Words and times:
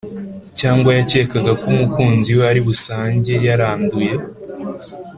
cyangwa 0.59 0.91
yakekaga 0.99 1.51
ko 1.59 1.65
umukunzi 1.73 2.29
we 2.37 2.43
ari 2.51 2.61
busange 2.67 3.33
yaranduye? 3.47 4.15